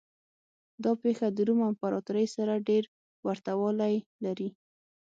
دا 0.83 0.91
پېښه 1.03 1.27
د 1.31 1.37
روم 1.47 1.59
امپراتورۍ 1.69 2.25
سره 2.35 2.63
ډېر 2.69 2.83
ورته 3.27 3.51
والی 3.61 3.95
لري. 4.23 4.49